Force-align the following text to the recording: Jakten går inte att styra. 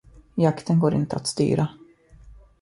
Jakten 0.37 0.79
går 0.79 0.93
inte 0.93 1.15
att 1.15 1.27
styra. 1.27 1.67